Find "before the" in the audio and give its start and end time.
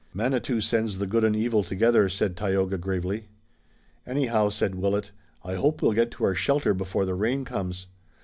6.73-7.13